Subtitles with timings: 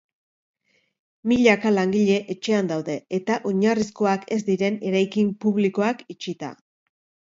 [1.31, 6.55] Milaka langile etxean daude, eta oinarrizkoak ez diren eraikin publikoak itxita.